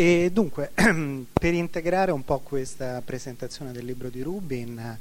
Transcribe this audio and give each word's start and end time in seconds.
E 0.00 0.30
dunque, 0.32 0.70
per 1.30 1.52
integrare 1.52 2.10
un 2.10 2.24
po' 2.24 2.38
questa 2.38 3.02
presentazione 3.04 3.70
del 3.70 3.84
libro 3.84 4.08
di 4.08 4.22
Rubin, 4.22 4.98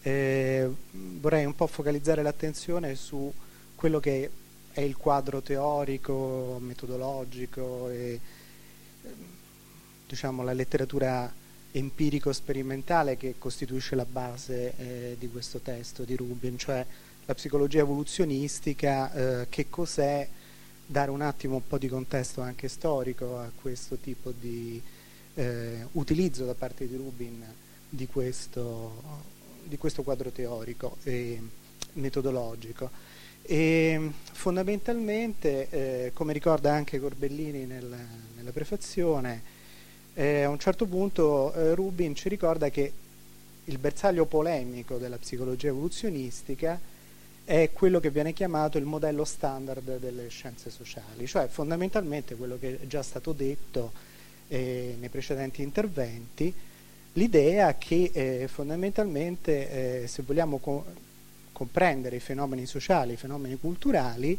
eh, 0.00 0.70
vorrei 0.92 1.44
un 1.44 1.56
po' 1.56 1.66
focalizzare 1.66 2.22
l'attenzione 2.22 2.94
su 2.94 3.34
quello 3.74 3.98
che 3.98 4.30
è 4.70 4.80
il 4.80 4.96
quadro 4.96 5.40
teorico, 5.40 6.58
metodologico 6.60 7.88
e 7.88 8.20
diciamo, 10.06 10.44
la 10.44 10.52
letteratura 10.52 11.28
empirico-sperimentale 11.72 13.16
che 13.16 13.34
costituisce 13.38 13.96
la 13.96 14.06
base 14.08 14.74
eh, 14.76 15.16
di 15.18 15.28
questo 15.28 15.58
testo 15.58 16.04
di 16.04 16.14
Rubin, 16.14 16.56
cioè 16.56 16.86
la 17.24 17.34
psicologia 17.34 17.80
evoluzionistica, 17.80 19.12
eh, 19.40 19.46
che 19.48 19.68
cos'è, 19.68 20.28
dare 20.90 21.10
un 21.10 21.20
attimo 21.20 21.56
un 21.56 21.66
po' 21.66 21.76
di 21.76 21.86
contesto 21.86 22.40
anche 22.40 22.66
storico 22.68 23.38
a 23.38 23.50
questo 23.60 23.96
tipo 23.96 24.32
di 24.32 24.80
eh, 25.34 25.86
utilizzo 25.92 26.46
da 26.46 26.54
parte 26.54 26.88
di 26.88 26.96
Rubin 26.96 27.44
di 27.90 28.06
questo, 28.06 29.02
di 29.64 29.76
questo 29.76 30.02
quadro 30.02 30.30
teorico 30.30 30.96
e 31.02 31.40
metodologico. 31.94 32.90
E 33.42 34.10
fondamentalmente, 34.32 35.68
eh, 35.68 36.10
come 36.14 36.32
ricorda 36.32 36.72
anche 36.72 36.98
Corbellini 36.98 37.66
nel, 37.66 37.96
nella 38.36 38.50
prefazione, 38.50 39.56
eh, 40.14 40.42
a 40.42 40.48
un 40.48 40.58
certo 40.58 40.86
punto 40.86 41.52
eh, 41.52 41.74
Rubin 41.74 42.14
ci 42.14 42.30
ricorda 42.30 42.70
che 42.70 42.92
il 43.64 43.78
bersaglio 43.78 44.24
polemico 44.24 44.96
della 44.96 45.18
psicologia 45.18 45.68
evoluzionistica 45.68 46.80
è 47.48 47.70
quello 47.72 47.98
che 47.98 48.10
viene 48.10 48.34
chiamato 48.34 48.76
il 48.76 48.84
modello 48.84 49.24
standard 49.24 49.98
delle 49.98 50.28
scienze 50.28 50.68
sociali, 50.68 51.26
cioè 51.26 51.46
fondamentalmente 51.46 52.34
quello 52.34 52.58
che 52.58 52.78
è 52.78 52.86
già 52.86 53.02
stato 53.02 53.32
detto 53.32 53.90
eh, 54.48 54.96
nei 55.00 55.08
precedenti 55.08 55.62
interventi, 55.62 56.52
l'idea 57.14 57.74
che 57.78 58.10
eh, 58.12 58.48
fondamentalmente 58.48 60.02
eh, 60.02 60.06
se 60.06 60.24
vogliamo 60.26 60.58
co 60.58 60.84
comprendere 61.52 62.16
i 62.16 62.20
fenomeni 62.20 62.66
sociali, 62.66 63.14
i 63.14 63.16
fenomeni 63.16 63.56
culturali, 63.56 64.38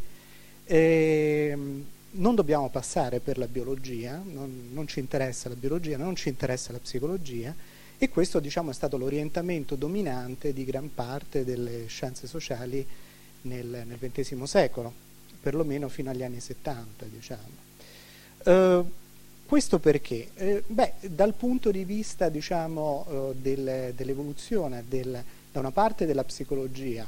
ehm, 0.66 1.86
non 2.12 2.36
dobbiamo 2.36 2.70
passare 2.70 3.20
per 3.22 3.40
la 3.40 3.48
biologia, 3.48 4.22
non, 4.24 4.70
non, 4.72 4.86
ci 4.86 5.00
interessa 5.00 5.50
la 5.50 5.56
biologia, 5.56 5.98
non 5.98 6.16
ci 6.16 6.30
interessa 6.30 6.72
la 6.72 6.80
psicologia 6.80 7.56
e 8.02 8.10
questo 8.10 8.40
diciamo, 8.40 8.72
è 8.72 8.74
stato 8.74 8.98
l'orientamento 8.98 9.76
dominante 9.76 10.54
di 10.54 10.64
gran 10.64 10.94
parte 10.94 11.44
delle 11.44 11.88
scienze 11.88 12.28
sociali 12.28 12.86
nel, 13.42 13.84
nel 13.86 13.98
XX 14.00 14.42
secolo, 14.44 14.94
perlomeno 15.42 15.90
fino 15.90 16.10
agli 16.10 16.24
anni 16.24 16.40
70. 16.40 17.06
Diciamo. 17.06 17.68
Uh, 18.46 18.90
questo 19.46 19.80
perché? 19.80 20.30
Eh, 20.36 20.64
beh, 20.66 20.94
dal 21.10 21.34
punto 21.34 21.72
di 21.72 21.84
vista 21.84 22.30
diciamo, 22.30 23.06
uh, 23.10 23.36
del, 23.38 23.94
dell'evoluzione 23.94 24.86
del, 24.88 25.22
da 25.52 25.60
una 25.60 25.72
parte 25.72 26.06
della 26.06 26.24
psicologia 26.24 27.06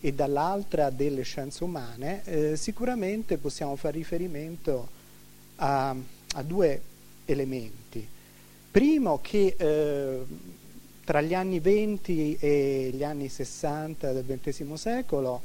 e 0.00 0.12
dall'altra 0.12 0.90
delle 0.90 1.22
scienze 1.22 1.64
umane, 1.64 2.22
eh, 2.24 2.56
sicuramente 2.56 3.36
possiamo 3.36 3.74
fare 3.74 3.96
riferimento 3.96 4.88
a, 5.56 5.90
a 5.90 6.42
due 6.44 6.80
elementi. 7.24 8.18
Primo 8.70 9.18
che 9.20 9.56
eh, 9.58 10.20
tra 11.04 11.20
gli 11.20 11.34
anni 11.34 11.58
20 11.58 12.36
e 12.38 12.90
gli 12.92 13.02
anni 13.02 13.28
60 13.28 14.12
del 14.12 14.38
XX 14.40 14.72
secolo 14.74 15.42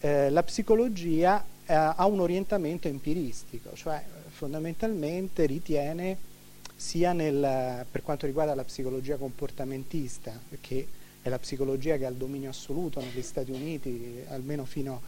eh, 0.00 0.28
la 0.28 0.42
psicologia 0.42 1.42
eh, 1.64 1.72
ha 1.72 2.04
un 2.06 2.20
orientamento 2.20 2.88
empiristico, 2.88 3.70
cioè 3.74 4.04
fondamentalmente 4.28 5.46
ritiene 5.46 6.30
sia 6.76 7.12
nel, 7.12 7.86
per 7.90 8.02
quanto 8.02 8.26
riguarda 8.26 8.54
la 8.54 8.64
psicologia 8.64 9.16
comportamentista 9.16 10.38
che 10.60 10.86
è 11.22 11.28
la 11.30 11.38
psicologia 11.38 11.96
che 11.96 12.04
ha 12.04 12.10
il 12.10 12.16
dominio 12.16 12.50
assoluto 12.50 13.00
negli 13.00 13.22
Stati 13.22 13.52
Uniti, 13.52 14.24
almeno 14.28 14.66
fino 14.66 15.00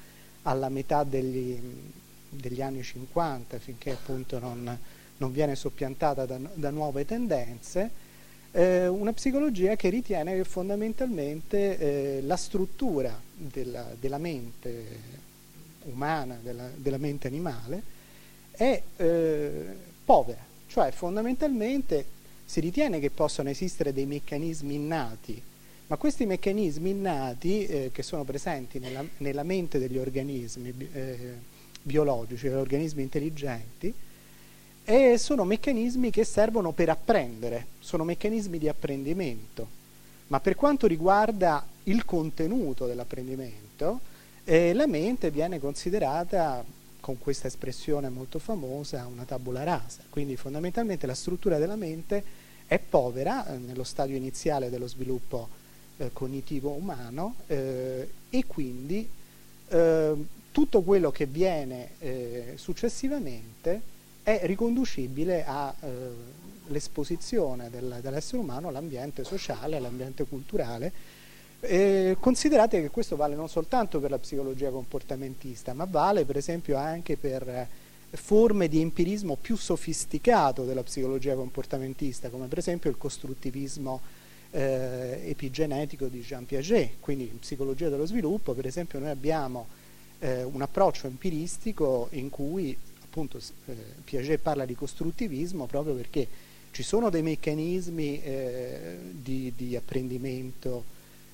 alla 0.43 0.69
metà 0.69 1.03
degli, 1.05 1.61
degli 2.29 2.63
anni 2.63 2.83
50, 2.83 3.59
finché 3.59 3.91
appunto 3.91 4.39
non, 4.39 4.79
non 5.19 5.33
viene 5.33 5.57
soppiantata 5.57 6.27
da, 6.27 6.39
da 6.55 6.71
nuove 6.71 7.05
tendenze, 7.05 8.03
eh, 8.53 8.87
una 8.87 9.13
psicologia 9.13 9.77
che 9.77 9.89
ritiene 9.89 10.35
che 10.35 10.45
fondamentalmente 10.45 11.79
eh, 11.79 12.23
la 12.23 12.37
struttura 12.37 13.21
della, 13.35 13.87
della, 13.99 14.19
mente 14.19 14.85
umana, 15.85 16.39
della, 16.41 16.69
della 16.75 16.99
mente 16.99 17.27
animale, 17.27 17.83
è 18.53 18.81
eh, 18.97 19.77
povera, 20.05 20.45
cioè 20.69 20.91
fondamentalmente 20.93 22.07
si 22.45 22.61
ritiene 22.61 23.01
che 23.01 23.11
possano 23.11 23.49
esistere 23.49 23.93
dei 23.93 24.07
meccanismi 24.07 24.75
innati 24.75 25.43
ma 25.87 25.97
questi 25.97 26.25
meccanismi 26.25 26.91
innati 26.91 27.67
eh, 27.67 27.91
che 27.93 28.03
sono 28.03 28.25
presenti 28.25 28.79
nella, 28.79 29.05
nella, 29.19 29.43
mente 29.43 29.79
degli 29.79 29.99
organismi 29.99 30.75
eh, 30.93 31.37
biologici, 31.83 32.49
degli 32.49 32.57
organismi 32.57 33.03
intelligenti, 33.03 33.93
eh, 34.85 35.17
sono 35.19 35.45
meccanismi 35.45 36.11
che 36.11 36.25
servono 36.25 36.73
per 36.73 36.91
apprendere, 36.91 37.67
sono 37.81 38.05
meccanismi 38.05 38.59
di 38.59 38.69
apprendimento. 38.69 39.83
Ma 40.29 40.41
per 40.41 40.55
quanto 40.55 40.87
riguarda 40.87 41.67
il 41.85 42.05
contenuto 42.05 42.87
dell'apprendimento, 42.87 44.01
eh, 44.45 44.73
la 44.75 44.87
mente 44.87 45.31
viene 45.31 45.59
considerata 45.59 46.65
con 47.01 47.19
questa 47.19 47.49
espressione 47.49 48.09
molto 48.09 48.39
famosa 48.39 49.07
una 49.07 49.25
tabula 49.25 49.63
rasa, 49.63 50.03
quindi 50.09 50.37
fondamentalmente 50.37 51.07
la 51.07 51.15
struttura 51.15 51.59
della 51.59 51.77
mente 51.77 52.23
è 52.67 52.79
povera 52.79 53.47
eh, 53.47 53.59
nello 53.59 53.85
stadio 53.85 54.17
iniziale 54.17 54.71
dello 54.71 54.87
sviluppo 54.87 55.49
eh, 55.99 56.11
cognitivo 56.13 56.71
umano 56.71 57.37
eh, 57.47 58.09
e 58.31 58.45
quindi 58.47 59.09
eh, 59.69 60.13
tutto 60.51 60.83
quello 60.83 61.11
che 61.11 61.27
viene 61.27 61.91
eh, 61.99 62.53
successivamente 62.57 63.93
è 64.25 64.41
riconducibile 64.45 65.45
all'esposizione 65.47 67.71
del, 67.71 67.99
dell'essere 68.01 68.39
umano 68.39 68.67
all'ambiente 68.69 69.23
sociale, 69.23 69.77
all'ambiente 69.77 70.25
culturale. 70.25 70.91
Eh, 71.61 72.17
considerate 72.19 72.81
che 72.81 72.91
questo 72.91 73.15
vale 73.17 73.37
non 73.37 73.49
soltanto 73.49 74.01
per 74.01 74.11
la 74.11 74.19
psicologia 74.19 74.71
comportamentista, 74.71 75.73
ma 75.75 75.87
vale 75.89 76.25
per 76.25 76.37
esempio 76.37 76.77
anche 76.77 77.17
per 77.17 77.69
forme 78.11 78.67
di 78.69 78.81
empirismo 78.81 79.37
più 79.37 79.57
sofisticato 79.57 80.65
della 80.65 80.83
psicologia 80.83 81.35
comportamentista, 81.35 82.31
come 82.31 82.47
per 82.47 82.59
esempio 82.59 82.91
il 82.91 82.97
costruttivismo 82.97 84.01
eh, 84.53 85.21
epigenetico 85.25 86.07
di 86.07 86.21
Jean 86.21 86.47
Piaget, 86.47 87.01
quindi 87.01 87.25
in 87.25 87.41
psicologia 87.41 87.89
dello 87.89 88.07
sviluppo 88.07 88.53
per 88.53 88.67
esempio 88.67 88.99
noi 88.99 89.11
abbiamo 89.11 89.67
eh, 90.21 90.45
un 90.45 90.63
approccio 90.63 91.09
empiristico 91.09 92.09
in 92.13 92.31
cui 92.31 92.75
appunto 93.15 93.39
eh, 93.67 93.75
Piaget 94.03 94.41
parla 94.41 94.65
di 94.65 94.75
costruttivismo 94.75 95.67
proprio 95.67 95.95
perché 95.95 96.27
ci 96.73 96.83
sono 96.83 97.09
dei 97.09 97.23
meccanismi 97.23 98.21
eh, 98.21 98.99
di, 99.13 99.53
di, 99.57 99.77
apprendimento 99.77 100.85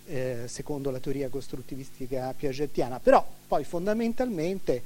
eh, 0.07 0.43
secondo 0.47 0.91
la 0.91 0.99
teoria 0.99 1.31
costruttivistica 1.31 2.35
piagetiana, 2.37 3.01
però 3.01 3.27
poi 3.49 3.65
fondamentalmente 3.65 4.83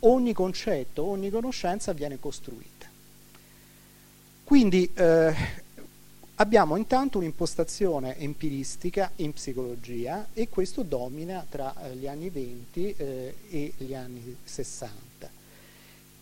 ogni 0.00 0.32
concetto, 0.32 1.02
ogni 1.02 1.30
conoscenza 1.30 1.92
viene 1.92 2.20
costruita. 2.20 2.88
Quindi 4.44 4.88
eh, 4.94 5.68
Abbiamo 6.40 6.76
intanto 6.76 7.18
un'impostazione 7.18 8.16
empiristica 8.16 9.10
in 9.16 9.34
psicologia 9.34 10.28
e 10.32 10.48
questo 10.48 10.82
domina 10.82 11.44
tra 11.46 11.74
eh, 11.84 11.96
gli 11.96 12.06
anni 12.06 12.30
20 12.30 12.94
eh, 12.96 13.34
e 13.50 13.74
gli 13.76 13.92
anni 13.92 14.34
60. 14.42 15.09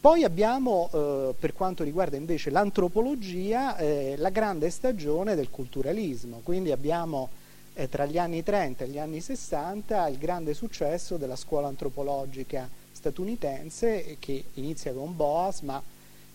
Poi 0.00 0.22
abbiamo, 0.22 0.88
eh, 0.92 1.34
per 1.36 1.52
quanto 1.52 1.82
riguarda 1.82 2.16
invece 2.16 2.50
l'antropologia, 2.50 3.76
eh, 3.76 4.14
la 4.16 4.30
grande 4.30 4.70
stagione 4.70 5.34
del 5.34 5.50
culturalismo, 5.50 6.40
quindi 6.44 6.70
abbiamo 6.70 7.30
eh, 7.74 7.88
tra 7.88 8.06
gli 8.06 8.16
anni 8.16 8.44
30 8.44 8.84
e 8.84 8.88
gli 8.88 8.98
anni 8.98 9.20
60 9.20 10.06
il 10.06 10.18
grande 10.18 10.54
successo 10.54 11.16
della 11.16 11.34
scuola 11.34 11.66
antropologica 11.66 12.68
statunitense 12.92 14.18
che 14.20 14.44
inizia 14.54 14.92
con 14.92 15.16
Boas, 15.16 15.62
ma 15.62 15.82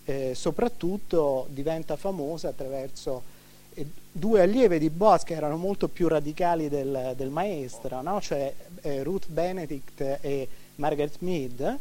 eh, 0.04 0.34
soprattutto 0.36 1.48
diventa 1.50 1.96
famosa 1.96 2.50
attraverso 2.50 3.32
due 4.12 4.42
allieve 4.42 4.78
di 4.78 4.90
Boas 4.90 5.24
che 5.24 5.36
erano 5.36 5.56
molto 5.56 5.88
più 5.88 6.10
radicali 6.10 6.68
del, 6.68 7.14
del 7.16 7.30
maestro, 7.30 8.02
no? 8.02 8.20
cioè 8.20 8.54
eh, 8.82 9.04
Ruth 9.04 9.30
Benedict 9.30 10.20
e 10.20 10.48
Margaret 10.76 11.16
Mead, 11.20 11.80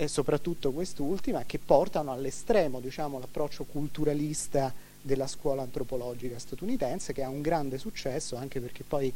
e 0.00 0.08
soprattutto 0.08 0.72
quest'ultima, 0.72 1.44
che 1.44 1.58
portano 1.58 2.10
all'estremo 2.10 2.80
diciamo, 2.80 3.18
l'approccio 3.18 3.64
culturalista 3.64 4.72
della 5.02 5.26
scuola 5.26 5.60
antropologica 5.60 6.38
statunitense, 6.38 7.12
che 7.12 7.22
ha 7.22 7.28
un 7.28 7.42
grande 7.42 7.76
successo 7.76 8.36
anche 8.36 8.60
perché 8.60 8.82
poi 8.82 9.12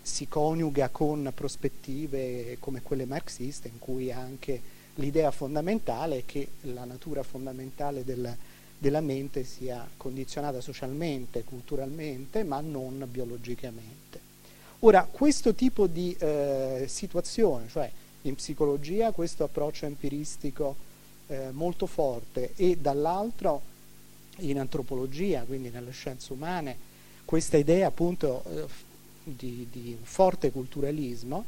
si 0.00 0.28
coniuga 0.28 0.88
con 0.88 1.30
prospettive 1.34 2.56
come 2.60 2.80
quelle 2.80 3.04
marxiste, 3.04 3.68
in 3.68 3.78
cui 3.78 4.10
anche 4.10 4.58
l'idea 4.94 5.30
fondamentale 5.30 6.20
è 6.20 6.22
che 6.24 6.48
la 6.62 6.84
natura 6.84 7.22
fondamentale 7.22 8.02
del, 8.02 8.34
della 8.78 9.02
mente 9.02 9.44
sia 9.44 9.86
condizionata 9.98 10.62
socialmente, 10.62 11.44
culturalmente, 11.44 12.42
ma 12.42 12.58
non 12.62 13.06
biologicamente. 13.06 14.18
Ora, 14.78 15.06
questo 15.10 15.52
tipo 15.52 15.86
di 15.86 16.16
eh, 16.18 16.86
situazione, 16.88 17.68
cioè 17.68 17.92
in 18.22 18.34
psicologia 18.34 19.12
questo 19.12 19.44
approccio 19.44 19.86
empiristico 19.86 20.76
eh, 21.28 21.50
molto 21.50 21.86
forte 21.86 22.52
e 22.56 22.76
dall'altro 22.76 23.70
in 24.38 24.58
antropologia, 24.58 25.42
quindi 25.42 25.70
nelle 25.70 25.92
scienze 25.92 26.32
umane, 26.32 26.90
questa 27.24 27.56
idea 27.56 27.88
appunto 27.88 28.42
eh, 28.46 28.64
di, 29.24 29.66
di, 29.70 29.96
forte 30.02 30.50
culturalismo, 30.50 31.44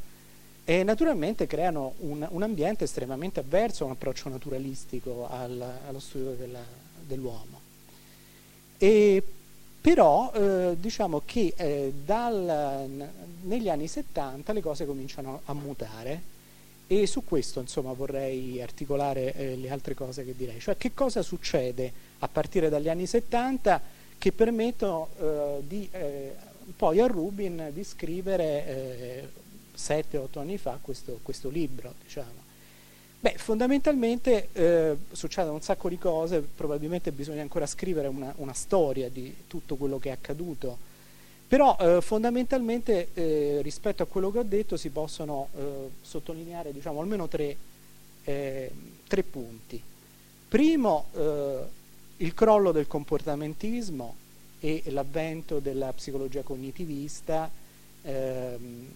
e 0.63 0.83
naturalmente 0.83 1.45
creano 1.45 1.93
un, 1.99 2.25
un, 2.27 2.41
ambiente 2.41 2.85
estremamente 2.85 3.39
avverso 3.39 3.83
a 3.83 3.87
un 3.87 3.91
approccio 3.91 4.29
naturalistico 4.29 5.27
al, 5.29 5.79
allo 5.87 5.99
studio 5.99 6.31
della, 6.31 6.63
dell'uomo. 7.05 7.59
E 8.77 9.21
però 9.79 10.31
eh, 10.33 10.75
diciamo 10.79 11.21
che 11.23 11.53
eh, 11.55 11.93
dal, 12.03 13.07
negli 13.43 13.69
anni 13.69 13.87
70 13.87 14.53
le 14.53 14.61
cose 14.61 14.87
cominciano 14.87 15.41
a 15.45 15.53
mutare 15.53 16.33
e 16.87 17.07
su 17.07 17.23
questo 17.23 17.59
insomma, 17.59 17.93
vorrei 17.93 18.61
articolare 18.61 19.33
eh, 19.33 19.55
le 19.55 19.69
altre 19.69 19.95
cose 19.95 20.23
che 20.23 20.35
direi, 20.35 20.59
cioè 20.59 20.77
che 20.77 20.93
cosa 20.93 21.21
succede 21.21 21.91
a 22.19 22.27
partire 22.27 22.69
dagli 22.69 22.89
anni 22.89 23.07
70 23.07 23.81
che 24.17 24.31
permettono 24.31 25.09
eh, 25.19 25.63
di, 25.67 25.87
eh, 25.91 26.33
poi 26.75 26.99
a 26.99 27.07
Rubin 27.07 27.69
di 27.73 27.83
scrivere 27.83 29.29
7-8 29.75 30.01
eh, 30.11 30.39
anni 30.39 30.57
fa 30.57 30.79
questo, 30.81 31.19
questo 31.21 31.49
libro. 31.49 31.93
Diciamo. 32.01 32.43
Beh, 33.19 33.35
fondamentalmente 33.37 34.49
eh, 34.53 34.97
succedono 35.11 35.55
un 35.55 35.61
sacco 35.61 35.89
di 35.89 35.97
cose, 35.97 36.41
probabilmente 36.41 37.11
bisogna 37.11 37.41
ancora 37.41 37.65
scrivere 37.65 38.07
una, 38.07 38.31
una 38.37 38.53
storia 38.53 39.09
di 39.09 39.33
tutto 39.47 39.75
quello 39.77 39.97
che 39.97 40.09
è 40.09 40.11
accaduto, 40.11 40.77
però 41.55 41.77
eh, 41.79 42.01
fondamentalmente 42.01 43.11
eh, 43.13 43.59
rispetto 43.61 44.03
a 44.03 44.07
quello 44.07 44.29
che 44.29 44.39
ho 44.39 44.43
detto 44.43 44.75
si 44.75 44.89
possono 44.89 45.47
eh, 45.55 45.89
sottolineare 46.01 46.73
diciamo, 46.73 46.99
almeno 46.99 47.29
tre, 47.29 47.55
eh, 48.25 48.69
tre 49.07 49.23
punti. 49.23 49.81
Primo, 50.49 51.05
eh, 51.13 51.59
il 52.17 52.33
crollo 52.33 52.73
del 52.73 52.87
comportamentismo 52.87 54.15
e 54.59 54.83
l'avvento 54.87 55.59
della 55.59 55.93
psicologia 55.93 56.41
cognitivista, 56.41 57.49
ehm, 58.01 58.89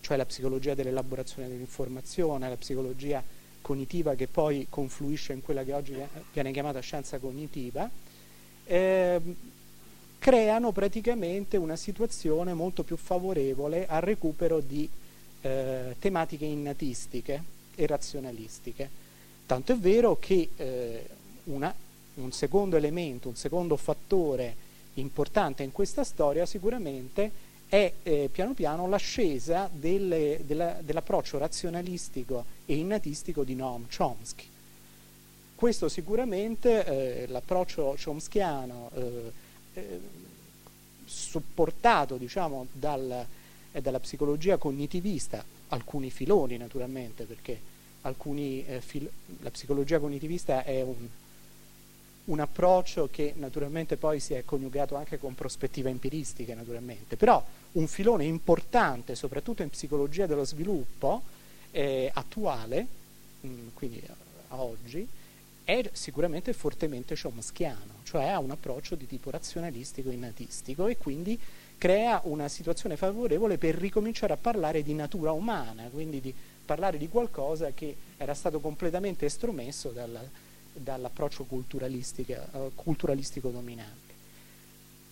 cioè 0.00 0.18
la 0.18 0.26
psicologia 0.26 0.74
dell'elaborazione 0.74 1.48
dell'informazione, 1.48 2.50
la 2.50 2.56
psicologia 2.56 3.22
cognitiva 3.62 4.14
che 4.14 4.26
poi 4.26 4.66
confluisce 4.68 5.32
in 5.32 5.40
quella 5.40 5.64
che 5.64 5.72
oggi 5.72 5.96
viene 6.34 6.52
chiamata 6.52 6.80
scienza 6.80 7.16
cognitiva, 7.16 7.88
eh, 8.66 9.20
creano 10.18 10.72
praticamente 10.72 11.56
una 11.56 11.76
situazione 11.76 12.52
molto 12.52 12.82
più 12.82 12.96
favorevole 12.96 13.86
al 13.86 14.02
recupero 14.02 14.60
di 14.60 14.88
eh, 15.40 15.96
tematiche 15.98 16.44
innatistiche 16.44 17.42
e 17.74 17.86
razionalistiche. 17.86 18.90
Tanto 19.46 19.72
è 19.72 19.76
vero 19.76 20.16
che 20.18 20.50
eh, 20.56 21.06
una, 21.44 21.72
un 22.14 22.32
secondo 22.32 22.76
elemento, 22.76 23.28
un 23.28 23.36
secondo 23.36 23.76
fattore 23.76 24.66
importante 24.94 25.62
in 25.62 25.72
questa 25.72 26.04
storia 26.04 26.44
sicuramente 26.44 27.46
è 27.68 27.92
eh, 28.02 28.28
piano 28.32 28.54
piano 28.54 28.88
l'ascesa 28.88 29.70
delle, 29.72 30.40
della, 30.44 30.78
dell'approccio 30.80 31.38
razionalistico 31.38 32.44
e 32.66 32.74
innatistico 32.76 33.44
di 33.44 33.54
Noam 33.54 33.86
Chomsky. 33.94 34.46
Questo 35.54 35.88
sicuramente, 35.88 36.84
eh, 36.84 37.26
l'approccio 37.26 37.96
chomskiano, 38.02 38.90
eh, 39.78 39.94
eh 39.94 40.26
supportato 41.08 42.16
diciamo, 42.16 42.66
dal, 42.70 43.26
eh, 43.72 43.80
dalla 43.80 44.00
psicologia 44.00 44.58
cognitivista, 44.58 45.42
alcuni 45.68 46.10
filoni 46.10 46.56
naturalmente, 46.56 47.24
perché 47.24 47.58
alcuni, 48.02 48.64
eh, 48.66 48.80
fil- 48.80 49.10
la 49.40 49.50
psicologia 49.50 49.98
cognitivista 49.98 50.64
è 50.64 50.82
un, 50.82 51.08
un 52.26 52.40
approccio 52.40 53.08
che 53.10 53.32
naturalmente 53.36 53.96
poi 53.96 54.20
si 54.20 54.34
è 54.34 54.44
coniugato 54.44 54.96
anche 54.96 55.18
con 55.18 55.34
prospettive 55.34 55.88
empiristiche, 55.90 56.54
naturalmente, 56.54 57.16
però 57.16 57.42
un 57.72 57.86
filone 57.86 58.24
importante, 58.24 59.14
soprattutto 59.14 59.62
in 59.62 59.70
psicologia 59.70 60.26
dello 60.26 60.44
sviluppo 60.44 61.22
eh, 61.70 62.10
attuale, 62.12 62.86
mh, 63.40 63.48
mm, 63.48 63.68
quindi 63.74 64.02
a 64.48 64.60
oggi, 64.60 65.06
è 65.68 65.90
sicuramente 65.92 66.54
fortemente 66.54 67.14
chomskiano, 67.14 68.00
cioè 68.04 68.24
ha 68.28 68.38
un 68.38 68.50
approccio 68.50 68.94
di 68.94 69.06
tipo 69.06 69.28
razionalistico 69.28 70.08
e 70.08 70.14
innatistico 70.14 70.86
e 70.86 70.96
quindi 70.96 71.38
crea 71.76 72.22
una 72.24 72.48
situazione 72.48 72.96
favorevole 72.96 73.58
per 73.58 73.74
ricominciare 73.74 74.32
a 74.32 74.38
parlare 74.38 74.82
di 74.82 74.94
natura 74.94 75.32
umana, 75.32 75.90
quindi 75.92 76.22
di 76.22 76.32
parlare 76.64 76.96
di 76.96 77.06
qualcosa 77.10 77.72
che 77.72 77.94
era 78.16 78.32
stato 78.32 78.60
completamente 78.60 79.26
estromesso 79.26 79.90
dal, 79.90 80.18
dall'approccio 80.72 81.44
uh, 81.50 82.72
culturalistico 82.74 83.50
dominante. 83.50 84.14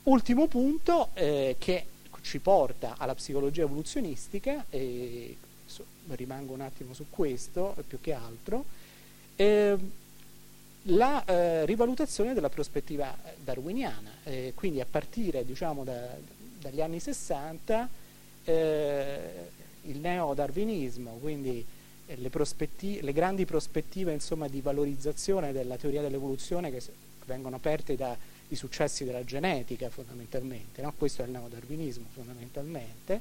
Ultimo 0.04 0.46
punto 0.46 1.10
eh, 1.12 1.56
che 1.58 1.84
ci 2.22 2.38
porta 2.38 2.94
alla 2.96 3.14
psicologia 3.14 3.64
evoluzionistica, 3.64 4.64
rimango 4.70 6.54
un 6.54 6.62
attimo 6.62 6.94
su 6.94 7.04
questo 7.10 7.76
più 7.86 8.00
che 8.00 8.14
altro, 8.14 8.64
eh, 9.36 10.04
la 10.88 11.24
eh, 11.24 11.66
rivalutazione 11.66 12.34
della 12.34 12.48
prospettiva 12.48 13.16
darwiniana, 13.42 14.10
eh, 14.24 14.52
quindi 14.54 14.80
a 14.80 14.86
partire 14.88 15.44
diciamo, 15.44 15.82
da, 15.84 16.16
dagli 16.60 16.80
anni 16.80 17.00
60 17.00 17.88
eh, 18.44 19.18
il 19.82 19.98
neo-darwinismo, 19.98 21.18
quindi 21.20 21.64
le, 22.06 22.30
le, 23.00 23.12
grandi 23.12 23.44
prospettive 23.44 24.12
insomma, 24.12 24.48
di 24.48 24.60
valorizzazione 24.60 25.52
della 25.52 25.76
teoria 25.76 26.02
dell'evoluzione 26.02 26.70
che 26.70 26.82
vengono 27.24 27.56
aperte 27.56 27.96
dai 27.96 28.16
successi 28.52 29.04
della 29.04 29.24
genetica 29.24 29.90
fondamentalmente, 29.90 30.82
no? 30.82 30.92
questo 30.96 31.22
è 31.22 31.24
il 31.24 31.32
neodarwinismo 31.32 32.06
fondamentalmente, 32.12 33.20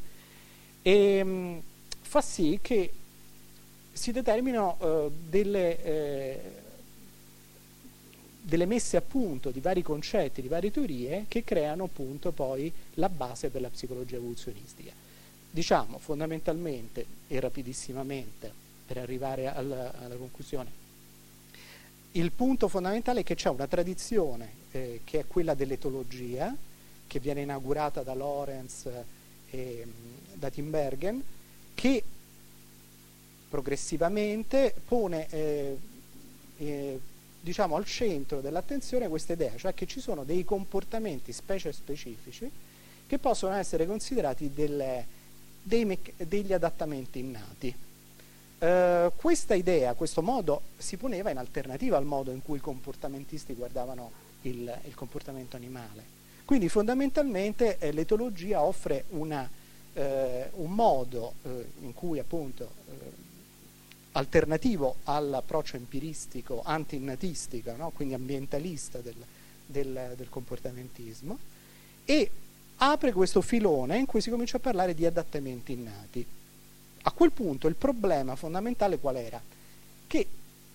e 0.83 1.23
mh, 1.23 1.61
fa 2.01 2.21
sì 2.21 2.59
che 2.61 2.91
si 3.91 4.11
determinano 4.11 4.77
eh, 4.79 5.11
delle, 5.29 5.83
eh, 5.83 6.39
delle 8.45 8.67
messe 8.67 8.95
a 8.95 9.01
punto 9.01 9.49
di 9.49 9.59
vari 9.59 9.81
concetti, 9.81 10.39
di 10.39 10.47
varie 10.47 10.69
teorie 10.69 11.25
che 11.27 11.43
creano 11.43 11.85
appunto 11.85 12.31
poi 12.31 12.71
la 12.95 13.09
base 13.09 13.49
per 13.49 13.61
la 13.61 13.69
psicologia 13.69 14.17
evoluzionistica. 14.17 14.91
Diciamo 15.49 15.97
fondamentalmente 15.97 17.05
e 17.27 17.39
rapidissimamente 17.39 18.53
per 18.85 18.97
arrivare 18.97 19.47
alla, 19.47 19.91
alla 19.99 20.15
conclusione. 20.15 20.83
Il 22.11 22.31
punto 22.31 22.67
fondamentale 22.67 23.21
è 23.21 23.23
che 23.23 23.33
c'è 23.33 23.49
una 23.49 23.65
tradizione 23.65 24.49
eh, 24.71 25.01
che 25.03 25.21
è 25.21 25.27
quella 25.27 25.55
dell'etologia, 25.55 26.55
che 27.07 27.19
viene 27.19 27.41
inaugurata 27.41 28.03
da 28.03 28.13
Lorenz 28.13 28.87
e 29.49 29.87
da 30.33 30.51
Timbergen, 30.51 31.23
che 31.73 32.03
progressivamente 33.49 34.75
pone 34.87 35.27
eh, 35.29 35.77
eh, 36.57 36.99
diciamo, 37.45 37.75
al 37.75 37.85
centro 37.85 38.41
dell'attenzione 38.41 39.07
questa 39.07 39.33
idea, 39.33 39.55
cioè 39.55 39.75
che 39.75 39.85
ci 39.85 39.99
sono 39.99 40.23
dei 40.23 40.43
comportamenti 40.43 41.31
specie 41.31 41.71
specifici 41.71 42.49
che 43.05 43.19
possono 43.19 43.53
essere 43.53 43.85
considerati 43.85 44.51
delle, 44.51 45.05
dei, 45.61 45.95
degli 46.17 46.53
adattamenti 46.53 47.19
innati. 47.19 47.75
Eh, 48.57 49.11
questa 49.15 49.53
idea, 49.53 49.93
questo 49.93 50.23
modo 50.23 50.61
si 50.77 50.97
poneva 50.97 51.29
in 51.29 51.37
alternativa 51.37 51.97
al 51.97 52.05
modo 52.05 52.31
in 52.31 52.41
cui 52.41 52.57
i 52.57 52.61
comportamentisti 52.61 53.53
guardavano 53.53 54.11
il, 54.41 54.79
il 54.85 54.95
comportamento 54.95 55.55
animale. 55.55 56.13
Quindi 56.45 56.67
fondamentalmente 56.67 57.77
eh, 57.77 57.91
l'etologia 57.91 58.63
offre 58.63 59.03
una, 59.09 59.47
eh, 59.93 60.49
un 60.55 60.71
modo 60.71 61.33
eh, 61.43 61.65
in 61.81 61.93
cui 61.93 62.17
appunto 62.17 62.71
alternativo 64.15 64.97
all'approccio 65.03 65.75
empiristico, 65.75 66.61
anti-innatistico, 66.63 67.75
no? 67.75 67.91
quindi 67.93 68.13
ambientalista 68.13 68.99
del, 68.99 69.15
del, 69.65 70.13
del 70.15 70.29
comportamentismo, 70.29 71.37
e 72.05 72.29
apre 72.77 73.11
questo 73.11 73.41
filone 73.41 73.97
in 73.97 74.05
cui 74.05 74.21
si 74.21 74.29
comincia 74.29 74.57
a 74.57 74.61
parlare 74.61 74.93
di 74.93 75.05
adattamenti 75.05 75.73
innati. 75.73 76.25
A 77.03 77.11
quel 77.11 77.31
punto 77.31 77.67
il 77.67 77.75
problema 77.75 78.35
fondamentale 78.35 78.99
qual 78.99 79.17
era? 79.17 79.41
Che 80.07 80.27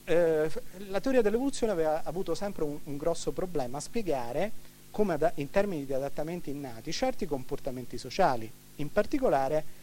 eh, 0.05 0.51
la 0.89 1.01
teoria 1.01 1.23
dell'evoluzione 1.23 1.73
aveva 1.73 2.03
avuto 2.05 2.35
sempre 2.35 2.65
un, 2.65 2.79
un 2.85 2.97
grosso 2.97 3.33
problema 3.33 3.79
a 3.79 3.81
spiegare 3.81 4.53
come 4.91 5.15
ad, 5.15 5.33
in 5.37 5.51
termini 5.51 5.87
di 5.87 5.95
adattamenti 5.95 6.51
innati 6.51 6.93
certi 6.93 7.27
comportamenti 7.27 7.97
sociali, 7.97 8.51
in 8.77 8.93
particolare 8.93 9.79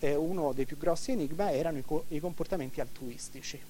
eh, 0.00 0.14
uno 0.14 0.52
dei 0.52 0.64
più 0.64 0.76
grossi 0.76 1.12
enigma 1.12 1.52
erano 1.52 1.78
i, 1.78 1.82
co- 1.82 2.04
i 2.08 2.20
comportamenti 2.20 2.80
altruistici. 2.80 3.60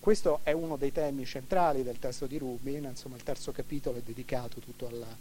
questo 0.00 0.40
è 0.42 0.52
uno 0.52 0.76
dei 0.76 0.92
temi 0.92 1.24
centrali 1.26 1.82
del 1.82 1.98
testo 1.98 2.26
di 2.26 2.38
Rubin, 2.38 2.84
insomma 2.84 3.16
il 3.16 3.22
terzo 3.22 3.52
capitolo 3.52 3.98
è 3.98 4.02
dedicato 4.02 4.58
tutto 4.60 4.86
alla, 4.88 5.14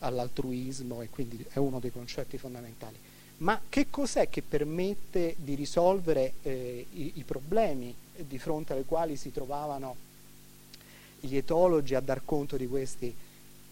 all'altruismo 0.00 1.02
e 1.02 1.08
quindi 1.08 1.44
è 1.50 1.58
uno 1.58 1.80
dei 1.80 1.90
concetti 1.90 2.38
fondamentali. 2.38 2.96
Ma 3.38 3.60
che 3.68 3.86
cos'è 3.88 4.28
che 4.28 4.42
permette 4.42 5.36
di 5.38 5.54
risolvere 5.54 6.34
eh, 6.42 6.86
i, 6.90 7.12
i, 7.14 7.22
problemi 7.22 7.94
di 8.16 8.38
fronte 8.38 8.72
ai 8.72 8.84
quali 8.84 9.16
si 9.16 9.30
trovavano 9.30 9.94
gli 11.20 11.36
etologi 11.36 11.94
a 11.94 12.00
dar 12.00 12.22
conto 12.24 12.56
di 12.56 12.66
questi 12.66 13.14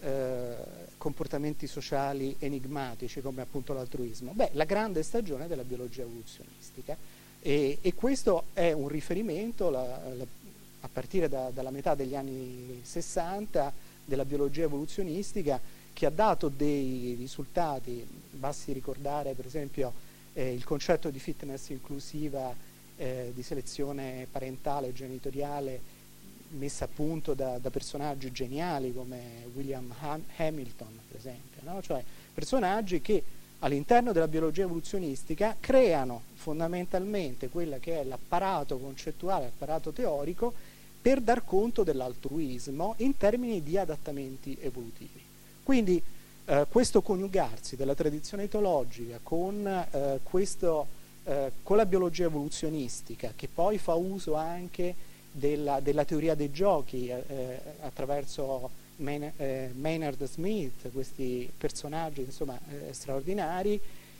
eh, 0.01 0.55
comportamenti 0.97 1.67
sociali 1.67 2.35
enigmatici 2.39 3.21
come 3.21 3.41
appunto 3.41 3.73
l'altruismo? 3.73 4.31
Beh, 4.33 4.51
la 4.53 4.65
grande 4.65 5.03
stagione 5.03 5.47
della 5.47 5.63
biologia 5.63 6.01
evoluzionistica 6.01 6.97
e, 7.39 7.77
e 7.81 7.93
questo 7.93 8.45
è 8.53 8.71
un 8.71 8.87
riferimento 8.87 9.69
la, 9.69 10.01
la, 10.15 10.25
a 10.81 10.89
partire 10.91 11.29
da, 11.29 11.49
dalla 11.51 11.71
metà 11.71 11.95
degli 11.95 12.15
anni 12.15 12.81
60 12.83 13.73
della 14.05 14.25
biologia 14.25 14.63
evoluzionistica 14.63 15.59
che 15.93 16.05
ha 16.05 16.11
dato 16.11 16.49
dei 16.49 17.15
risultati, 17.17 18.05
basti 18.31 18.71
ricordare 18.71 19.33
per 19.33 19.45
esempio 19.45 19.93
eh, 20.33 20.53
il 20.53 20.63
concetto 20.63 21.09
di 21.09 21.19
fitness 21.19 21.69
inclusiva 21.69 22.53
eh, 22.97 23.31
di 23.33 23.43
selezione 23.43 24.27
parentale 24.29 24.87
e 24.87 24.93
genitoriale 24.93 25.79
messa 26.51 26.85
a 26.85 26.87
punto 26.87 27.33
da, 27.33 27.57
da 27.57 27.69
personaggi 27.69 28.31
geniali 28.31 28.93
come 28.93 29.47
William 29.53 29.93
Ham- 29.99 30.23
Hamilton 30.37 30.99
per 31.07 31.17
esempio, 31.17 31.61
no? 31.63 31.81
cioè 31.81 32.03
personaggi 32.33 33.01
che 33.01 33.23
all'interno 33.59 34.11
della 34.11 34.27
biologia 34.27 34.63
evoluzionistica 34.63 35.55
creano 35.59 36.21
fondamentalmente 36.35 37.49
quello 37.49 37.77
che 37.79 38.01
è 38.01 38.03
l'apparato 38.03 38.77
concettuale, 38.77 39.45
l'apparato 39.45 39.91
teorico 39.91 40.53
per 41.01 41.21
dar 41.21 41.43
conto 41.43 41.83
dell'altruismo 41.83 42.95
in 42.97 43.17
termini 43.17 43.63
di 43.63 43.77
adattamenti 43.77 44.57
evolutivi. 44.59 45.21
Quindi 45.63 46.01
eh, 46.45 46.65
questo 46.69 47.01
coniugarsi 47.01 47.75
della 47.75 47.95
tradizione 47.95 48.43
etologica 48.43 49.19
con, 49.21 49.65
eh, 49.67 50.19
questo, 50.23 50.87
eh, 51.23 51.51
con, 51.63 51.77
la 51.77 51.85
biologia 51.85 52.25
evoluzionistica, 52.25 53.33
che 53.35 53.47
poi 53.53 53.77
fa 53.77 53.93
uso 53.95 54.35
anche 54.35 54.95
della, 55.31 55.79
della 55.79 56.05
teoria 56.05 56.35
dei 56.35 56.51
giochi 56.51 57.09
eh, 57.09 57.23
eh, 57.27 57.59
attraverso 57.81 58.69
Man, 58.97 59.31
eh, 59.37 59.71
Maynard 59.75 60.23
Smith, 60.27 60.91
questi 60.91 61.49
personaggi 61.55 62.21
insomma, 62.21 62.59
straordinari, 62.91 63.79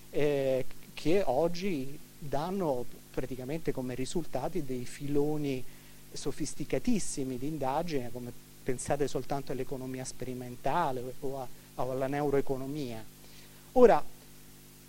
che 0.10 1.22
oggi 1.26 2.00
danno 2.18 2.86
praticamente 3.12 3.72
come 3.72 3.94
risultati 3.94 4.64
dei 4.64 4.86
filoni 4.86 5.64
sofisticatissimi 6.12 7.38
di 7.38 7.48
indagine 7.48 8.12
come 8.12 8.32
pensate 8.64 9.08
soltanto 9.08 9.52
all'economia 9.52 10.04
sperimentale 10.04 11.14
o, 11.22 11.40
a, 11.40 11.48
o 11.76 11.92
alla 11.92 12.08
neuroeconomia. 12.08 13.04
Ora, 13.74 14.04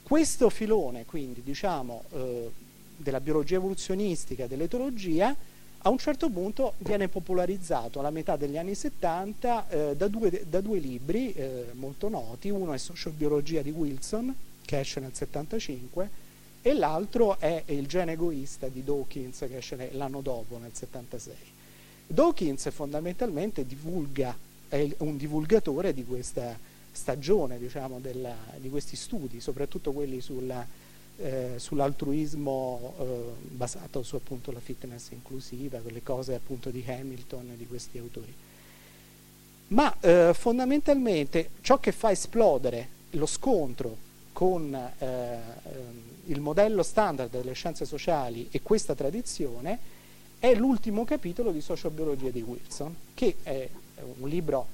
questo 0.02 0.48
filone, 0.50 1.04
quindi, 1.04 1.42
diciamo, 1.42 2.04
eh, 2.12 2.50
della 2.96 3.20
biologia 3.20 3.56
evoluzionistica, 3.56 4.46
dell'etologia, 4.46 5.36
a 5.82 5.90
un 5.90 5.98
certo 5.98 6.28
punto 6.28 6.74
viene 6.78 7.08
popolarizzato 7.08 8.00
alla 8.00 8.10
metà 8.10 8.36
degli 8.36 8.56
anni 8.56 8.74
70 8.74 9.68
eh, 9.68 9.96
da, 9.96 10.08
due, 10.08 10.42
da, 10.48 10.60
due, 10.60 10.78
libri 10.78 11.32
eh, 11.32 11.66
molto 11.74 12.08
noti, 12.08 12.50
uno 12.50 12.72
è 12.72 12.78
Sociobiologia 12.78 13.62
di 13.62 13.70
Wilson, 13.70 14.34
che 14.64 14.80
esce 14.80 14.98
nel 14.98 15.14
75, 15.14 16.26
e 16.62 16.74
l'altro 16.74 17.38
è 17.38 17.62
Il 17.66 17.86
gene 17.86 18.12
egoista 18.12 18.66
di 18.66 18.82
Dawkins, 18.82 19.38
che 19.48 19.58
esce 19.58 19.90
l'anno 19.92 20.20
dopo, 20.20 20.58
nel 20.58 20.72
76. 20.74 21.34
Dawkins 22.08 22.70
fondamentalmente 22.70 23.64
divulga, 23.64 24.36
è 24.68 24.88
un 24.98 25.16
divulgatore 25.16 25.94
di 25.94 26.04
questa 26.04 26.58
stagione, 26.90 27.58
diciamo, 27.58 28.00
della, 28.00 28.34
di 28.56 28.68
questi 28.68 28.96
studi, 28.96 29.40
soprattutto 29.40 29.92
quelli 29.92 30.20
sulla, 30.20 30.66
eh, 31.18 31.54
sull'altruismo 31.56 32.94
eh, 32.98 33.04
basato 33.48 34.02
su 34.02 34.16
appunto 34.16 34.52
la 34.52 34.60
fitness 34.60 35.10
inclusiva, 35.10 35.78
quelle 35.78 36.02
cose 36.02 36.34
appunto 36.34 36.70
di 36.70 36.84
Hamilton 36.86 37.50
e 37.52 37.56
di 37.56 37.66
questi 37.66 37.98
autori. 37.98 38.32
Ma 39.68 39.94
eh, 40.00 40.32
fondamentalmente 40.32 41.50
ciò 41.60 41.78
che 41.78 41.92
fa 41.92 42.10
esplodere 42.10 42.96
lo 43.10 43.26
scontro 43.26 44.06
con 44.32 44.72
eh, 44.74 45.04
ehm, 45.04 46.02
il 46.26 46.40
modello 46.40 46.82
standard 46.82 47.30
delle 47.30 47.52
scienze 47.52 47.84
sociali 47.84 48.48
e 48.50 48.62
questa 48.62 48.94
tradizione 48.94 49.96
è 50.38 50.54
l'ultimo 50.54 51.04
capitolo 51.04 51.50
di 51.50 51.60
Sociobiologia 51.60 52.30
di 52.30 52.42
Wilson, 52.42 52.94
che 53.14 53.36
è 53.42 53.68
un 54.20 54.28
libro 54.28 54.66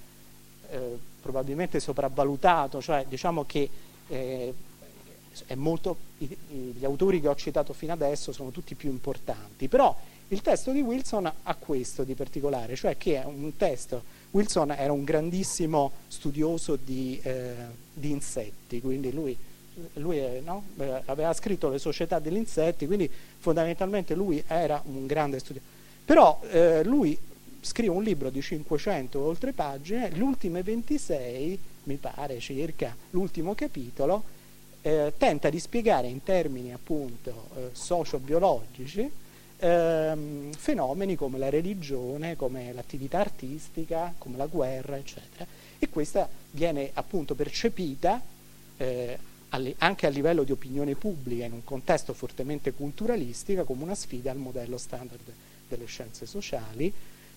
eh, 0.69 0.99
probabilmente 1.23 1.81
sopravvalutato, 1.81 2.83
cioè 2.83 3.07
diciamo 3.09 3.45
che 3.47 3.69
eh, 4.09 4.53
molto, 5.55 5.97
gli 6.19 6.85
autori 6.85 7.21
che 7.21 7.29
ho 7.29 7.35
citato 7.35 7.73
fino 7.73 7.93
adesso 7.93 8.33
sono 8.33 8.50
tutti 8.50 8.75
più 8.75 8.91
importanti, 8.91 9.69
però 9.69 9.97
il 10.29 10.41
testo 10.41 10.71
di 10.73 10.81
Wilson 10.81 11.31
ha 11.43 11.55
questo 11.55 12.05
di 12.05 12.14
particolare, 12.14 12.76
cioè 12.76 12.97
che 12.97 13.21
è 13.21 13.25
un 13.25 13.57
testo, 13.57 14.03
Wilson 14.31 14.73
era 14.73 14.93
un 14.93 15.05
grandissimo 15.05 15.93
studioso 16.09 16.76
di, 16.76 17.21
eh, 17.23 17.55
di 17.93 18.11
insetti, 18.11 18.81
quindi 18.81 19.12
lui 19.12 19.37
lui 19.95 20.19
è, 20.19 20.41
no? 20.45 20.62
aveva 21.07 21.33
scritto 21.33 21.69
le 21.69 21.79
società 21.79 22.19
degli 22.19 22.37
insetti, 22.37 22.87
quindi 22.87 23.11
fondamentalmente 23.38 24.14
lui 24.14 24.43
era 24.47 24.81
un 24.87 25.07
grande 25.07 25.38
studioso. 25.38 25.67
Però 26.05 26.41
eh, 26.50 26.85
lui 26.85 27.19
scrive 27.61 27.91
un 27.91 28.03
libro 28.03 28.31
di 28.31 28.43
500 28.43 29.19
oltre 29.19 29.53
pagine, 29.53 30.11
le 30.11 30.23
ultime 30.23 30.62
26, 30.62 31.59
mi 31.85 31.97
pare 31.97 32.38
circa, 32.38 32.95
l'ultimo 33.11 33.55
capitolo, 33.55 34.23
eh, 34.87 35.14
tenta 35.17 35.49
di 35.49 35.59
spiegare 35.59 36.09
in 36.09 36.23
termini 36.23 36.75
appunto 36.75 37.49
eh, 37.57 37.71
socio-biologici 37.73 39.11
ehm, 39.59 40.53
fenomeni 40.53 41.17
come 41.17 41.38
la 41.38 41.49
religione, 41.49 42.37
come 42.37 42.71
l'attività 42.75 43.21
artistica, 43.21 44.12
come 44.19 44.37
la 44.37 44.45
guerra, 44.45 44.99
eccetera. 44.99 45.47
E 45.79 45.88
questa 45.88 46.29
viene 46.50 46.91
appunto 46.93 47.35
percepita 47.35 48.21
eh, 48.76 49.19
anche 49.79 50.07
a 50.07 50.11
livello 50.11 50.43
di 50.43 50.53
opinione 50.53 50.97
pubblica 50.97 51.47
in 51.47 51.53
un 51.53 51.64
contesto 51.64 52.12
fortemente 52.12 52.73
culturalistico 52.73 53.64
come 53.64 53.85
una 53.85 53.95
sfida 53.95 54.31
al 54.31 54.37
modello 54.37 54.76
standard 54.76 55.33
delle 55.67 55.87
scienze 55.87 56.26
sociali 56.26 56.93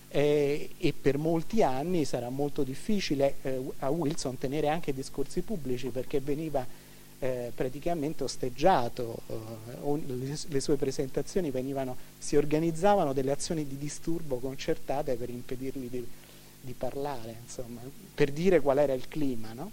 eh, 0.10 0.70
e 0.78 0.94
per 1.00 1.18
molti 1.18 1.64
anni 1.64 2.04
sarà 2.04 2.30
molto 2.30 2.64
difficile 2.64 3.36
eh, 3.44 3.62
a 3.80 3.90
Wilson 3.90 4.38
tenere 4.38 4.68
anche 4.68 4.94
discorsi 4.94 5.42
pubblici 5.42 5.90
perché 5.90 6.20
veniva 6.20 6.66
eh, 7.20 7.52
praticamente 7.54 8.24
osteggiato, 8.24 9.20
eh, 9.28 10.38
le, 10.48 10.60
sue 10.60 10.76
presentazioni 10.76 11.50
venivano, 11.50 11.96
si 12.18 12.36
organizzavano 12.36 13.14
delle 13.14 13.32
azioni 13.32 13.68
di 13.68 13.78
disturbo 13.78 14.38
concertate 14.38 15.16
per 15.16 15.30
impedirgli 15.30 15.90
di, 15.90 16.06
di 16.62 16.74
parlare, 16.74 17.38
insomma, 17.44 17.82
per 18.14 18.32
dire 18.32 18.60
qual 18.60 18.78
era 18.78 18.94
il 18.94 19.08
clima. 19.08 19.54
No? 19.54 19.72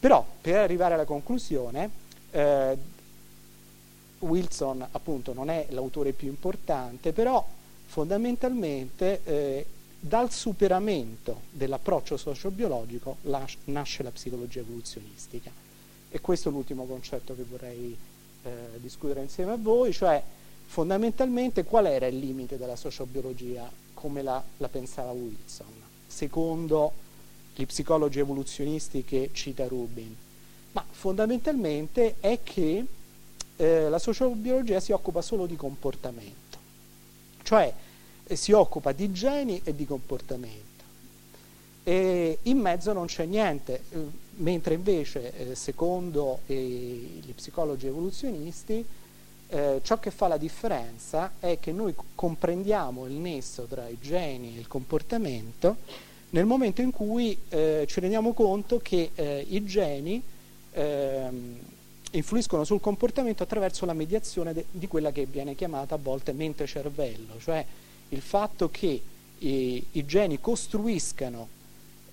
Però 0.00 0.26
per 0.40 0.56
arrivare 0.56 0.94
alla 0.94 1.04
conclusione, 1.04 1.90
eh, 2.32 2.76
Wilson 4.18 4.86
appunto 4.90 5.32
non 5.32 5.50
è 5.50 5.66
l'autore 5.70 6.12
più 6.12 6.28
importante, 6.28 7.12
però 7.12 7.46
fondamentalmente 7.86 9.20
eh, 9.24 9.66
dal 10.00 10.30
superamento 10.32 11.42
dell'approccio 11.50 12.16
sociobiologico 12.16 13.18
nasce 13.22 14.02
la 14.02 14.10
psicologia 14.10 14.60
evoluzionistica. 14.60 15.63
E 16.14 16.20
questo 16.20 16.48
è 16.48 16.52
l'ultimo 16.52 16.86
concetto 16.86 17.34
che 17.34 17.42
vorrei 17.42 17.98
eh, 18.44 18.50
discutere 18.76 19.20
insieme 19.20 19.50
a 19.50 19.56
voi, 19.56 19.92
cioè 19.92 20.22
fondamentalmente 20.64 21.64
qual 21.64 21.86
era 21.86 22.06
il 22.06 22.16
limite 22.16 22.56
della 22.56 22.76
sociobiologia 22.76 23.68
come 23.94 24.22
la, 24.22 24.40
la 24.58 24.68
pensava 24.68 25.10
Wilson, 25.10 25.66
secondo 26.06 26.92
gli 27.52 27.66
psicologi 27.66 28.20
evoluzionisti 28.20 29.02
che 29.02 29.30
cita 29.32 29.66
Rubin, 29.66 30.14
ma 30.70 30.84
fondamentalmente 30.88 32.14
è 32.20 32.38
che 32.44 32.86
eh, 33.56 33.88
la 33.88 33.98
sociobiologia 33.98 34.78
si 34.78 34.92
occupa 34.92 35.20
solo 35.20 35.46
di 35.46 35.56
comportamento, 35.56 36.58
cioè 37.42 37.74
eh, 38.24 38.36
si 38.36 38.52
occupa 38.52 38.92
di 38.92 39.10
geni 39.10 39.60
e 39.64 39.74
di 39.74 39.84
comportamento. 39.84 40.62
E 41.82 42.38
in 42.42 42.58
mezzo 42.58 42.92
non 42.92 43.06
c'è 43.06 43.24
niente, 43.24 43.82
mentre 44.36 44.74
invece 44.74 45.50
eh, 45.50 45.54
secondo 45.54 46.40
eh, 46.46 46.54
gli 46.54 47.32
psicologi 47.34 47.86
evoluzionisti 47.86 48.84
eh, 49.48 49.80
ciò 49.82 49.98
che 49.98 50.10
fa 50.10 50.26
la 50.28 50.36
differenza 50.36 51.32
è 51.38 51.58
che 51.60 51.72
noi 51.72 51.94
comprendiamo 52.14 53.06
il 53.06 53.12
nesso 53.12 53.64
tra 53.64 53.86
i 53.88 53.98
geni 54.00 54.56
e 54.56 54.58
il 54.58 54.66
comportamento 54.66 55.76
nel 56.30 56.46
momento 56.46 56.80
in 56.80 56.90
cui 56.90 57.38
eh, 57.48 57.84
ci 57.88 58.00
rendiamo 58.00 58.32
conto 58.32 58.80
che 58.82 59.10
eh, 59.14 59.46
i 59.48 59.64
geni 59.64 60.20
eh, 60.72 61.28
influiscono 62.10 62.64
sul 62.64 62.80
comportamento 62.80 63.44
attraverso 63.44 63.86
la 63.86 63.92
mediazione 63.92 64.52
de- 64.52 64.66
di 64.70 64.88
quella 64.88 65.12
che 65.12 65.26
viene 65.26 65.54
chiamata 65.54 65.94
a 65.94 65.98
volte 65.98 66.32
mente-cervello, 66.32 67.38
cioè 67.38 67.64
il 68.08 68.20
fatto 68.20 68.68
che 68.68 69.00
i, 69.38 69.86
i 69.92 70.04
geni 70.04 70.40
costruiscano 70.40 71.48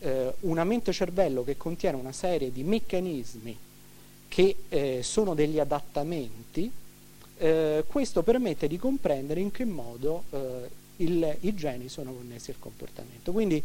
eh, 0.01 0.33
una 0.41 0.63
mente-cervello 0.63 1.43
che 1.43 1.57
contiene 1.57 1.97
una 1.97 2.11
serie 2.11 2.51
di 2.51 2.63
meccanismi 2.63 3.57
che 4.27 4.55
eh, 4.69 4.99
sono 5.03 5.33
degli 5.33 5.59
adattamenti, 5.59 6.71
eh, 7.37 7.83
questo 7.87 8.23
permette 8.23 8.67
di 8.67 8.77
comprendere 8.77 9.39
in 9.39 9.51
che 9.51 9.65
modo 9.65 10.23
eh, 10.29 10.69
il, 10.97 11.37
i 11.41 11.53
geni 11.53 11.89
sono 11.89 12.13
connessi 12.13 12.51
al 12.51 12.59
comportamento. 12.59 13.31
Quindi 13.31 13.61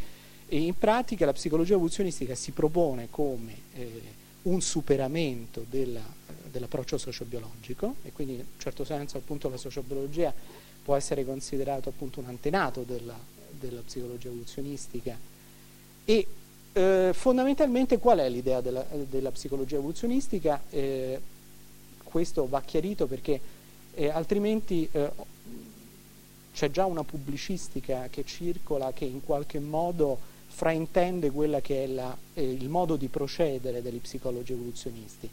in 0.48 0.76
pratica 0.76 1.24
la 1.24 1.32
psicologia 1.32 1.74
evoluzionistica 1.74 2.34
si 2.34 2.52
propone 2.52 3.08
come 3.10 3.54
eh, 3.74 4.02
un 4.42 4.60
superamento 4.60 5.64
della, 5.68 6.02
dell'approccio 6.50 6.98
sociobiologico 6.98 7.96
e 8.02 8.12
quindi 8.12 8.34
in 8.34 8.40
un 8.40 8.46
certo 8.58 8.84
senso 8.84 9.18
appunto 9.18 9.48
la 9.48 9.56
sociobiologia 9.56 10.32
può 10.82 10.94
essere 10.94 11.24
considerato 11.24 11.88
appunto 11.88 12.20
un 12.20 12.26
antenato 12.26 12.82
della, 12.82 13.18
della 13.50 13.80
psicologia 13.80 14.28
evoluzionistica 14.28 15.18
e 16.06 16.26
eh, 16.72 17.10
fondamentalmente 17.12 17.98
qual 17.98 18.20
è 18.20 18.28
l'idea 18.30 18.62
della, 18.62 18.86
della 19.10 19.30
psicologia 19.30 19.76
evoluzionistica? 19.76 20.62
Eh, 20.70 21.20
questo 22.02 22.48
va 22.48 22.62
chiarito 22.62 23.06
perché 23.06 23.38
eh, 23.94 24.08
altrimenti 24.08 24.88
eh, 24.90 25.10
c'è 26.54 26.70
già 26.70 26.86
una 26.86 27.02
pubblicistica 27.02 28.08
che 28.08 28.24
circola 28.24 28.92
che 28.94 29.04
in 29.04 29.22
qualche 29.22 29.58
modo 29.58 30.34
fraintende 30.48 31.30
quella 31.30 31.60
che 31.60 31.84
è 31.84 31.86
la, 31.86 32.16
eh, 32.32 32.50
il 32.50 32.70
modo 32.70 32.96
di 32.96 33.08
procedere 33.08 33.82
degli 33.82 34.00
psicologi 34.00 34.52
evoluzionisti. 34.52 35.28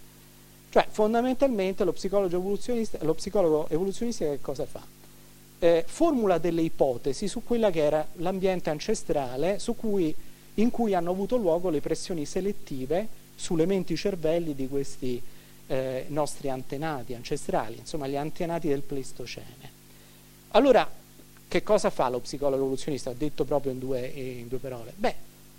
Cioè 0.70 0.88
fondamentalmente 0.89 1.84
lo 1.84 1.94
psicologo 1.94 2.36
evoluzionista, 2.36 2.98
lo 3.03 3.13
psicologo 3.13 3.70
evoluzionista 3.70 4.25
che 4.25 4.42
cosa 4.42 4.65
fa? 4.65 4.82
Eh, 5.60 5.86
formula 5.88 6.39
delle 6.39 6.62
ipotesi 6.62 7.27
su 7.30 7.44
quella 7.44 7.70
che 7.70 7.84
era 7.84 8.06
l'ambiente 8.15 8.70
ancestrale 8.70 9.60
cui, 9.77 10.13
in 10.56 10.70
cui 10.70 10.94
hanno 10.94 11.12
avuto 11.12 11.36
luogo 11.36 11.70
le 11.70 11.82
pressioni 11.82 12.26
selettive 12.26 13.08
sulle 13.36 13.66
menti 13.66 13.96
cervelli 13.96 14.54
di 14.54 14.68
questi 14.68 15.22
eh, 15.68 16.06
nostri 16.10 16.50
antenati 16.50 17.14
ancestrali, 17.14 17.78
insomma 17.78 18.08
gli 18.08 18.16
antenati 18.16 18.68
del 18.68 18.82
Pleistocene. 18.82 19.72
Allora, 20.50 20.90
che 21.48 21.64
cosa 21.64 21.90
fa 21.90 22.10
lo 22.10 22.20
psicologo 22.20 22.62
evoluzionista? 22.62 23.10
Ho 23.10 23.16
detto 23.16 23.44
proprio 23.44 23.72
in 23.72 23.80
due, 23.80 24.06
in 24.06 24.48
due 24.48 24.60
parole. 24.60 24.94
Beh, 24.96 25.16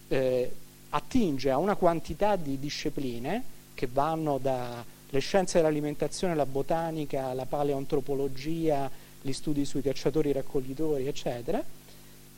eh, 0.09 0.53
attinge 0.91 1.51
a 1.51 1.59
una 1.59 1.75
quantità 1.75 2.37
di 2.37 2.59
discipline 2.59 3.43
che 3.75 3.89
vanno 3.91 4.39
dalle 4.39 5.19
scienze 5.19 5.59
dell'alimentazione, 5.59 6.35
la 6.35 6.47
botanica, 6.47 7.33
la 7.33 7.47
paleoantropologia, 7.47 8.91
gli 9.21 9.33
studi 9.33 9.65
sui 9.65 9.83
cacciatori 9.83 10.33
raccoglitori, 10.33 11.07
eccetera, 11.07 11.63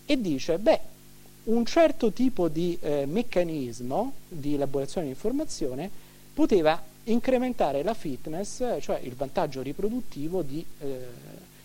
e 0.06 0.20
dice, 0.20 0.58
beh, 0.58 0.80
un 1.46 1.64
certo 1.64 2.12
tipo 2.12 2.48
di 2.48 2.76
eh, 2.80 3.06
meccanismo 3.06 4.12
di 4.28 4.54
elaborazione 4.54 5.06
di 5.06 5.12
informazione 5.12 5.90
poteva 6.32 6.82
incrementare 7.04 7.82
la 7.82 7.94
fitness, 7.94 8.80
cioè 8.80 9.00
il 9.02 9.14
vantaggio 9.14 9.62
riproduttivo 9.62 10.42
di, 10.42 10.64
eh, 10.80 10.98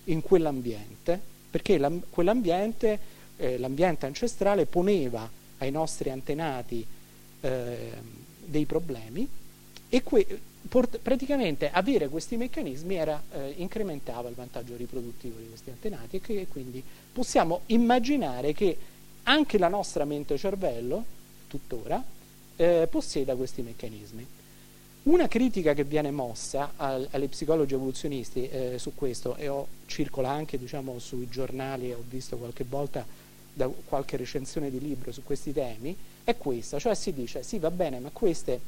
in 0.06 0.22
quell'ambiente 0.22 1.30
perché 1.52 1.80
quell'ambiente, 2.10 3.00
eh, 3.36 3.58
l'ambiente 3.58 4.06
ancestrale, 4.06 4.66
poneva 4.66 5.30
ai 5.58 5.70
nostri 5.70 6.10
antenati 6.10 6.84
eh, 7.42 7.92
dei 8.46 8.66
problemi 8.66 9.28
e 9.90 10.02
que- 10.02 10.40
port- 10.70 10.98
praticamente 11.00 11.70
avere 11.70 12.08
questi 12.08 12.38
meccanismi 12.38 12.96
era, 12.96 13.22
eh, 13.34 13.54
incrementava 13.58 14.30
il 14.30 14.36
vantaggio 14.36 14.78
riproduttivo 14.78 15.38
di 15.40 15.50
questi 15.50 15.70
antenati 15.70 16.16
e 16.16 16.22
che 16.22 16.48
quindi 16.50 16.82
possiamo 17.12 17.62
immaginare 17.68 18.54
che 18.54 18.78
anche 19.24 19.58
la 19.58 19.68
nostra 19.68 20.06
mente 20.06 20.38
cervello, 20.38 21.04
tuttora, 21.48 22.04
eh, 22.56 22.88
possieda 22.90 23.36
questi 23.36 23.62
meccanismi. 23.62 24.26
Una 25.04 25.28
critica 25.28 25.74
che 25.74 25.84
viene 25.84 26.12
mossa 26.12 26.74
al, 26.76 27.08
alle 27.12 27.28
psicologi 27.28 27.74
evoluzionisti 27.74 28.48
eh, 28.48 28.76
su 28.78 28.94
questo, 28.94 29.36
e 29.36 29.48
ho, 29.48 29.68
circola 29.88 30.30
anche 30.30 30.60
diciamo, 30.60 31.00
sui 31.00 31.28
giornali, 31.28 31.92
ho 31.92 32.04
visto 32.08 32.38
qualche 32.38 32.64
volta 32.64 33.04
da 33.54 33.68
qualche 33.68 34.16
recensione 34.16 34.70
di 34.70 34.80
libro 34.80 35.12
su 35.12 35.24
questi 35.24 35.52
temi, 35.52 35.96
è 36.24 36.38
questa, 36.38 36.80
cioè 36.80 36.96
si 36.96 37.14
dice 37.14 37.44
sì 37.44 37.58
va 37.58 37.72
bene, 37.72 38.00
ma 38.00 38.10
questo 38.14 38.60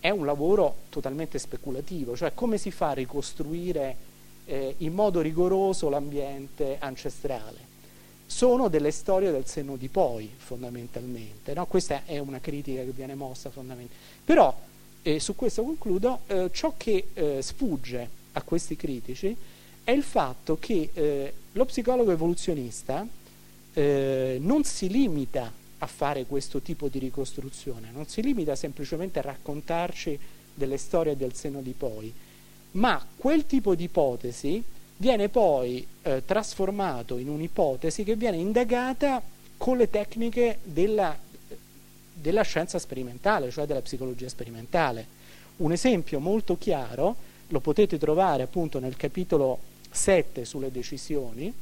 è 0.00 0.10
un 0.10 0.24
lavoro 0.24 0.74
totalmente 0.88 1.38
speculativo, 1.38 2.16
cioè 2.16 2.32
come 2.34 2.56
si 2.56 2.70
fa 2.70 2.90
a 2.90 2.94
ricostruire 2.94 3.96
eh, 4.46 4.74
in 4.78 4.94
modo 4.94 5.20
rigoroso 5.20 5.88
l'ambiente 5.88 6.76
ancestrale? 6.78 7.67
Sono 8.30 8.68
delle 8.68 8.90
storie 8.90 9.30
del 9.30 9.46
senno 9.46 9.76
di 9.76 9.88
poi, 9.88 10.30
fondamentalmente, 10.36 11.54
no? 11.54 11.66
questa 11.66 12.02
è 12.04 12.18
una 12.18 12.40
critica 12.40 12.82
che 12.82 12.92
viene 12.92 13.14
mossa 13.14 13.50
fondamentalmente. 13.50 13.96
Però 14.22 14.54
e 15.02 15.20
su 15.20 15.34
questo 15.34 15.62
concludo, 15.62 16.20
eh, 16.26 16.50
ciò 16.52 16.74
che 16.76 17.08
eh, 17.14 17.40
sfugge 17.40 18.08
a 18.32 18.42
questi 18.42 18.76
critici 18.76 19.34
è 19.82 19.90
il 19.90 20.02
fatto 20.02 20.58
che 20.58 20.90
eh, 20.92 21.32
lo 21.52 21.64
psicologo 21.64 22.10
evoluzionista 22.10 23.06
eh, 23.72 24.38
non 24.40 24.64
si 24.64 24.88
limita 24.88 25.50
a 25.78 25.86
fare 25.86 26.26
questo 26.26 26.60
tipo 26.60 26.88
di 26.88 26.98
ricostruzione, 26.98 27.90
non 27.90 28.06
si 28.06 28.20
limita 28.20 28.54
semplicemente 28.54 29.20
a 29.20 29.22
raccontarci 29.22 30.18
delle 30.52 30.76
storie 30.76 31.16
del 31.16 31.32
seno 31.32 31.62
di 31.62 31.72
poi, 31.72 32.12
ma 32.72 33.02
quel 33.16 33.46
tipo 33.46 33.74
di 33.74 33.84
ipotesi 33.84 34.62
viene 34.98 35.28
poi 35.28 35.86
eh, 36.02 36.22
trasformato 36.24 37.16
in 37.16 37.28
un'ipotesi 37.28 38.04
che 38.04 38.14
viene 38.14 38.36
indagata 38.36 39.22
con 39.56 39.76
le 39.76 39.90
tecniche 39.90 40.58
della 40.62 41.26
della 42.20 42.42
scienza 42.42 42.78
sperimentale, 42.78 43.50
cioè 43.50 43.66
della 43.66 43.82
psicologia 43.82 44.28
sperimentale. 44.28 45.16
Un 45.58 45.72
esempio 45.72 46.18
molto 46.18 46.56
chiaro 46.58 47.16
lo 47.48 47.60
potete 47.60 47.98
trovare 47.98 48.42
appunto 48.42 48.78
nel 48.78 48.96
capitolo 48.96 49.58
7 49.90 50.44
sulle 50.44 50.70
decisioni, 50.70 51.52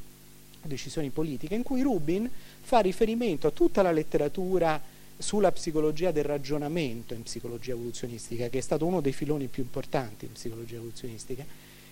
decisioni 0.61 1.09
politiche, 1.09 1.55
in 1.55 1.63
cui 1.63 1.81
Rubin 1.81 2.29
fa 2.61 2.79
riferimento 2.79 3.47
a 3.47 3.51
tutta 3.51 3.81
la 3.81 3.91
letteratura 3.91 4.81
sulla 5.19 5.51
psicologia 5.51 6.11
del 6.11 6.25
ragionamento 6.25 7.13
in 7.13 7.23
psicologia 7.23 7.71
evoluzionistica, 7.71 8.49
che 8.49 8.57
è 8.57 8.61
stato 8.61 8.85
uno 8.85 9.01
dei 9.01 9.13
filoni 9.13 9.47
più 9.47 9.63
importanti 9.63 10.25
in 10.25 10.33
psicologia 10.33 10.75
evoluzionistica, 10.75 11.45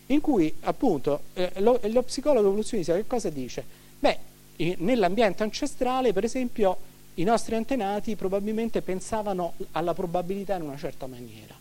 in 0.07 0.21
cui 0.21 0.53
appunto 0.61 1.21
eh, 1.33 1.51
lo, 1.57 1.79
lo 1.83 2.01
psicologo 2.03 2.47
evoluzionista 2.47 2.93
che 2.95 3.07
cosa 3.07 3.29
dice? 3.29 3.63
Beh, 3.99 4.17
nell'ambiente 4.77 5.43
ancestrale, 5.43 6.13
per 6.13 6.23
esempio, 6.23 6.77
i 7.15 7.23
nostri 7.23 7.55
antenati 7.55 8.15
probabilmente 8.15 8.81
pensavano 8.81 9.53
alla 9.71 9.93
probabilità 9.93 10.55
in 10.55 10.63
una 10.63 10.77
certa 10.77 11.07
maniera. 11.07 11.55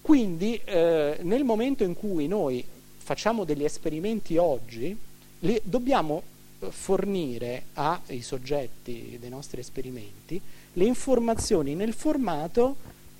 Quindi 0.00 0.60
eh, 0.64 1.18
nel 1.22 1.44
momento 1.44 1.84
in 1.84 1.94
cui 1.94 2.26
noi 2.28 2.64
facciamo 2.96 3.44
degli 3.44 3.64
esperimenti 3.64 4.36
oggi, 4.36 4.96
li, 5.40 5.60
dobbiamo 5.62 6.22
eh, 6.60 6.70
fornire 6.70 7.64
ai 7.74 8.22
soggetti 8.22 9.16
dei 9.20 9.30
nostri 9.30 9.60
esperimenti 9.60 10.40
le 10.72 10.84
informazioni 10.84 11.74
nel 11.74 11.92
formato 11.92 12.76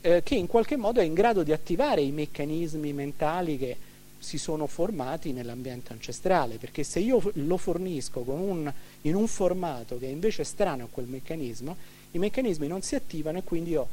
eh, 0.07 0.23
che 0.23 0.37
in 0.37 0.47
qualche 0.47 0.77
modo 0.77 1.01
è 1.01 1.05
in 1.05 1.15
grado 1.15 1.43
di 1.43 1.51
attivare 1.51 2.01
i 2.01 2.13
meccanismi 2.13 2.93
mentali 2.93 3.59
che 3.59 3.77
si 4.19 4.39
sono 4.39 4.69
formati 4.69 5.33
nell'ambiente 5.33 5.93
ancestrale, 5.93 6.59
perché 6.59 6.85
se 6.85 7.01
io 7.01 7.21
lo 7.35 7.57
fornisco 7.57 8.23
un, 8.25 8.73
in 9.03 9.15
un 9.17 9.27
formato 9.27 9.99
che 9.99 10.07
è 10.07 10.11
invece 10.11 10.45
strano 10.45 10.85
a 10.85 10.89
quel 10.89 11.07
meccanismo, 11.07 11.77
i 12.13 12.19
meccanismi 12.19 12.69
non 12.69 12.83
si 12.83 12.95
attivano 12.95 13.39
e 13.39 13.43
quindi 13.43 13.71
io 13.71 13.89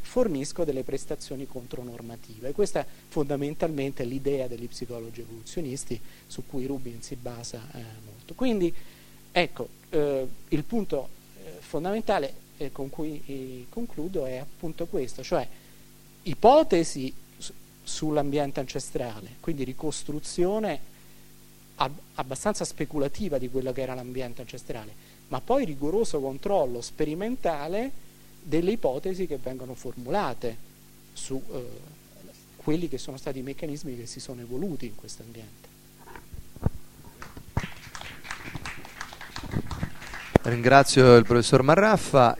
fornisco 0.00 0.64
delle 0.64 0.84
prestazioni 0.84 1.46
contronormative. 1.46 2.52
Questa 2.52 2.80
è 2.80 2.86
fondamentalmente 3.08 4.04
l'idea 4.04 4.46
degli 4.46 4.68
psicologi 4.68 5.20
evoluzionisti 5.20 6.00
su 6.26 6.44
cui 6.46 6.64
Rubin 6.64 7.02
si 7.02 7.14
basa 7.14 7.62
eh, 7.72 7.82
molto. 8.06 8.32
Quindi 8.34 8.72
ecco, 9.30 9.68
eh, 9.90 10.26
il 10.48 10.64
punto 10.64 11.08
eh, 11.44 11.50
fondamentale 11.60 12.46
eh, 12.56 12.72
con 12.72 12.90
cui 12.90 13.22
eh, 13.26 13.66
concludo 13.68 14.26
è 14.26 14.36
appunto 14.36 14.86
questo, 14.86 15.22
cioè 15.22 15.46
ipotesi 16.28 17.12
sull'ambiente 17.82 18.60
ancestrale, 18.60 19.36
quindi 19.40 19.64
ricostruzione 19.64 20.78
ab- 21.76 21.98
abbastanza 22.14 22.64
speculativa 22.64 23.38
di 23.38 23.48
quello 23.48 23.72
che 23.72 23.80
era 23.80 23.94
l'ambiente 23.94 24.42
ancestrale, 24.42 24.92
ma 25.28 25.40
poi 25.40 25.64
rigoroso 25.64 26.20
controllo 26.20 26.80
sperimentale 26.82 28.06
delle 28.42 28.72
ipotesi 28.72 29.26
che 29.26 29.38
vengono 29.42 29.74
formulate 29.74 30.56
su 31.12 31.40
eh, 31.50 31.66
quelli 32.56 32.88
che 32.88 32.98
sono 32.98 33.16
stati 33.16 33.38
i 33.38 33.42
meccanismi 33.42 33.96
che 33.96 34.06
si 34.06 34.20
sono 34.20 34.42
evoluti 34.42 34.86
in 34.86 34.94
questo 34.94 35.22
ambiente. 35.22 35.66
Ringrazio 40.42 41.16
il 41.16 41.24
professor 41.24 41.62
Marraffa. 41.62 42.36